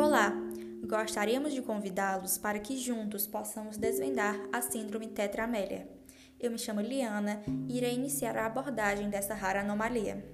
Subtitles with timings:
[0.00, 0.32] Olá!
[0.86, 5.88] Gostaríamos de convidá-los para que juntos possamos desvendar a Síndrome Tetramélia.
[6.38, 10.24] Eu me chamo Liana e irei iniciar a abordagem dessa rara anomalia.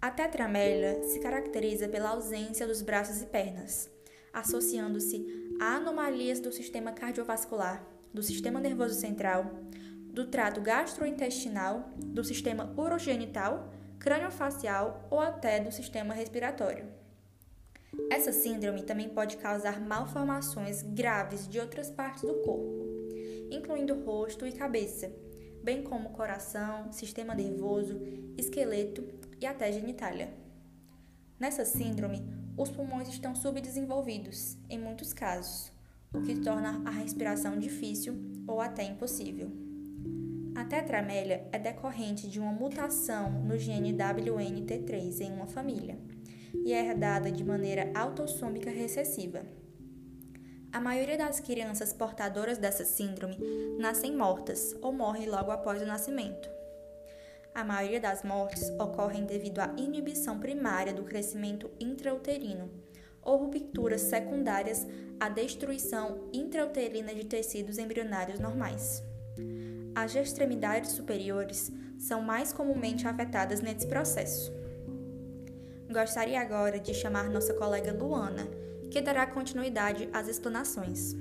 [0.00, 3.90] A tetramélia se caracteriza pela ausência dos braços e pernas,
[4.32, 9.44] associando-se a anomalias do sistema cardiovascular, do sistema nervoso central,
[10.06, 16.86] do trato gastrointestinal, do sistema urogenital, craniofacial ou até do sistema respiratório.
[18.10, 22.86] Essa síndrome também pode causar malformações graves de outras partes do corpo,
[23.50, 25.12] incluindo rosto e cabeça,
[25.62, 28.00] bem como coração, sistema nervoso,
[28.38, 29.06] esqueleto
[29.38, 30.32] e até genitália.
[31.38, 35.72] Nessa síndrome, os pulmões estão subdesenvolvidos, em muitos casos,
[36.12, 38.14] o que torna a respiração difícil
[38.46, 39.50] ou até impossível.
[40.54, 45.98] A tetramélia é decorrente de uma mutação no gene WNT3 em uma família
[46.52, 49.40] e é herdada de maneira autossômica recessiva.
[50.70, 53.38] A maioria das crianças portadoras dessa síndrome
[53.78, 56.59] nascem mortas ou morrem logo após o nascimento.
[57.54, 62.70] A maioria das mortes ocorrem devido à inibição primária do crescimento intrauterino
[63.22, 64.86] ou rupturas secundárias
[65.18, 69.02] à destruição intrauterina de tecidos embrionários normais.
[69.94, 74.52] As extremidades superiores são mais comumente afetadas nesse processo.
[75.92, 78.46] Gostaria agora de chamar nossa colega Luana,
[78.90, 81.14] que dará continuidade às explanações.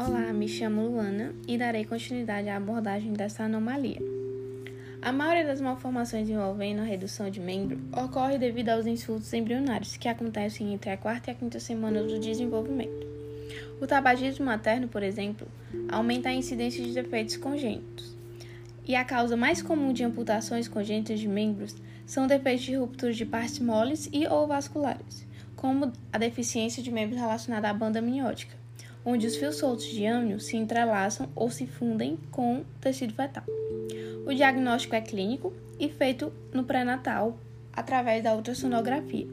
[0.00, 3.98] Olá, me chamo Luana e darei continuidade à abordagem dessa anomalia.
[5.02, 10.06] A maioria das malformações envolvendo a redução de membro ocorre devido aos insultos embrionários, que
[10.06, 13.08] acontecem entre a quarta e a quinta semana do desenvolvimento.
[13.80, 15.48] O tabagismo materno, por exemplo,
[15.88, 18.16] aumenta a incidência de defeitos congênitos.
[18.86, 21.74] E a causa mais comum de amputações congênitas de membros
[22.06, 25.26] são defeitos de ruptura de partes moles e ou vasculares,
[25.56, 28.57] como a deficiência de membros relacionada à banda amniótica
[29.08, 33.44] onde os fios soltos de âmnio se entrelaçam ou se fundem com o tecido fetal.
[34.26, 37.38] O diagnóstico é clínico e feito no pré-natal
[37.72, 39.26] através da ultrassonografia.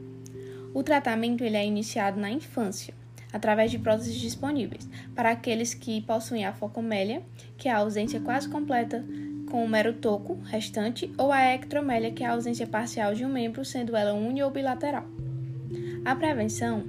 [0.72, 2.94] O tratamento ele é iniciado na infância,
[3.30, 7.22] através de próteses disponíveis para aqueles que possuem a focomélia,
[7.58, 9.04] que é a ausência quase completa
[9.50, 13.28] com o mero toco restante, ou a ectromélia, que é a ausência parcial de um
[13.28, 15.04] membro, sendo ela uni ou bilateral.
[16.02, 16.84] A prevenção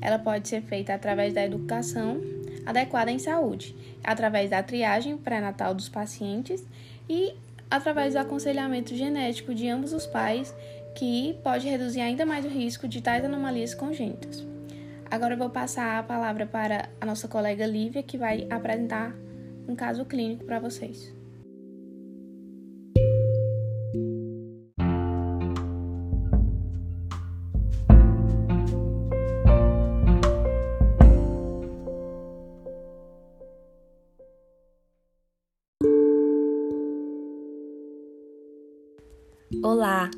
[0.00, 2.20] ela pode ser feita através da educação
[2.64, 6.64] adequada em saúde, através da triagem pré-natal dos pacientes
[7.08, 7.34] e
[7.70, 10.54] através do aconselhamento genético de ambos os pais,
[10.94, 14.44] que pode reduzir ainda mais o risco de tais anomalias congênitas.
[15.10, 19.14] Agora eu vou passar a palavra para a nossa colega Lívia, que vai apresentar
[19.68, 21.19] um caso clínico para vocês.
[39.58, 40.08] Olá!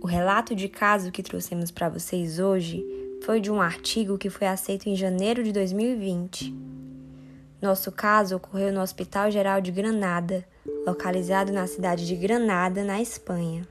[0.00, 2.84] O relato de caso que trouxemos para vocês hoje
[3.24, 6.52] foi de um artigo que foi aceito em janeiro de 2020.
[7.62, 10.44] Nosso caso ocorreu no Hospital Geral de Granada,
[10.84, 13.62] localizado na cidade de Granada, na Espanha.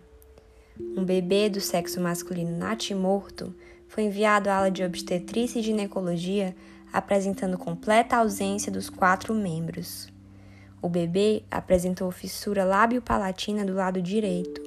[0.79, 3.53] Um bebê do sexo masculino natimorto
[3.89, 6.55] foi enviado à ala de obstetrícia e ginecologia
[6.91, 10.07] apresentando completa ausência dos quatro membros.
[10.81, 14.60] O bebê apresentou fissura lábio-palatina do lado direito,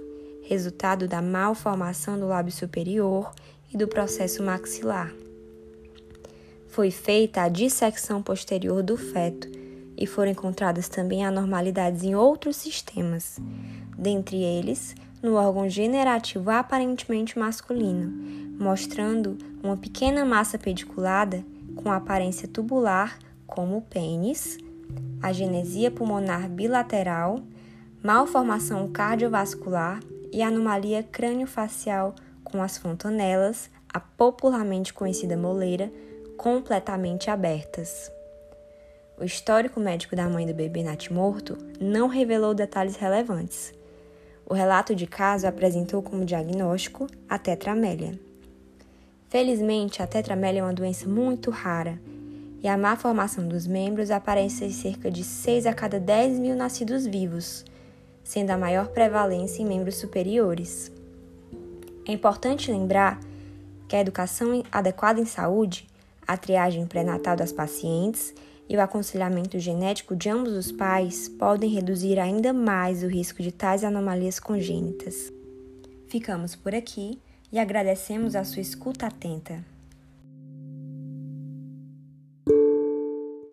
[0.44, 3.32] resultado da malformação do lábio superior
[3.72, 5.12] e do processo maxilar.
[6.69, 9.49] Foi feita a dissecção posterior do feto
[9.96, 13.38] e foram encontradas também anormalidades em outros sistemas,
[13.96, 18.12] dentre eles no órgão generativo aparentemente masculino,
[18.58, 21.44] mostrando uma pequena massa pediculada
[21.76, 24.58] com aparência tubular, como o pênis,
[25.23, 27.40] a genesia pulmonar bilateral,
[28.02, 30.00] malformação cardiovascular
[30.35, 35.93] e anomalia crânio-facial com as fontanelas, a popularmente conhecida moleira,
[36.37, 38.11] completamente abertas.
[39.17, 43.73] O histórico médico da mãe do bebê natimorto não revelou detalhes relevantes.
[44.45, 48.19] O relato de caso apresentou como diagnóstico a tetramélia.
[49.29, 51.97] Felizmente, a tetramélia é uma doença muito rara
[52.61, 56.57] e a má formação dos membros aparece em cerca de 6 a cada 10 mil
[56.57, 57.65] nascidos vivos,
[58.25, 60.91] sendo a maior prevalência em membros superiores.
[62.06, 63.21] É importante lembrar
[63.87, 65.87] que a educação adequada em saúde,
[66.26, 68.35] a triagem pré-natal das pacientes
[68.69, 73.53] e o aconselhamento genético de ambos os pais podem reduzir ainda mais o risco de
[73.53, 75.31] tais anomalias congênitas.
[76.09, 77.21] Ficamos por aqui
[77.53, 79.74] e agradecemos a sua escuta atenta.